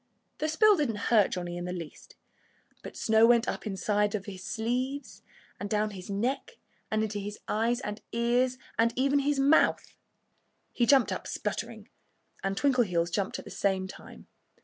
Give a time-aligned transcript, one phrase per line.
[0.39, 2.15] The spill didn't hurt Johnnie in the least.
[2.81, 5.21] But snow went up the inside of his sleeves,
[5.59, 6.57] and down his neck,
[6.89, 9.93] and into his eyes and ears and even his mouth.
[10.73, 11.87] He jumped up spluttering.
[12.43, 14.25] And Twinkleheels jumped at the same time.